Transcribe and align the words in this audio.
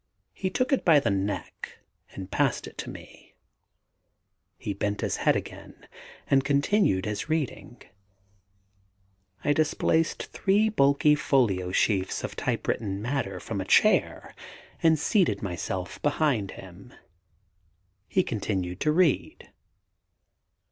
He 0.33 0.49
took 0.49 0.73
it 0.73 0.83
by 0.83 0.99
the 0.99 1.11
neck 1.11 1.77
and 2.13 2.31
passed 2.31 2.65
it 2.65 2.75
to 2.79 2.89
me. 2.89 3.35
He 4.57 4.73
bent 4.73 5.01
his 5.01 5.17
head 5.17 5.35
again 5.35 5.87
and 6.27 6.43
continued 6.43 7.05
his 7.05 7.29
reading. 7.29 7.79
I 9.43 9.53
displaced 9.53 10.23
three 10.33 10.69
bulky 10.69 11.13
folio 11.13 11.71
sheaves 11.71 12.23
of 12.23 12.35
typewritten 12.35 12.99
matter 12.99 13.39
from 13.39 13.61
a 13.61 13.65
chair 13.65 14.33
and 14.81 14.97
seated 14.97 15.43
myself 15.43 16.01
behind 16.01 16.53
him. 16.57 16.95
He 18.07 18.23
continued 18.23 18.79
to 18.79 18.91
read. 18.91 19.51